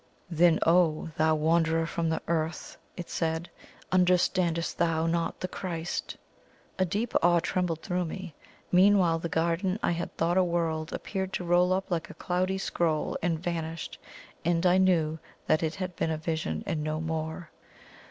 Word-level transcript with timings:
"Then, 0.31 0.57
oh 0.65 1.09
thou 1.15 1.35
wanderer 1.35 1.85
from 1.85 2.09
the 2.09 2.23
Earth!" 2.27 2.75
it 2.97 3.07
said, 3.07 3.51
"understandest 3.91 4.79
thou 4.79 5.05
not 5.05 5.41
the 5.41 5.47
Christ?" 5.47 6.17
A 6.79 6.85
deep 6.85 7.13
awe 7.21 7.39
trembled 7.39 7.83
through 7.83 8.05
me. 8.05 8.33
Meanwhile 8.71 9.19
the 9.19 9.29
garden 9.29 9.77
I 9.83 9.91
had 9.91 10.11
thought 10.17 10.37
a 10.39 10.43
world 10.43 10.91
appeared 10.91 11.33
to 11.33 11.43
roll 11.43 11.71
up 11.71 11.91
like 11.91 12.09
a 12.09 12.15
cloudy 12.15 12.57
scroll, 12.57 13.15
and 13.21 13.37
vanished, 13.37 13.99
and 14.43 14.65
I 14.65 14.79
knew 14.79 15.19
that 15.45 15.61
it 15.61 15.75
had 15.75 15.95
been 15.95 16.09
a 16.09 16.17
vision, 16.17 16.63
and 16.65 16.83
no 16.83 16.99
more. 16.99 17.51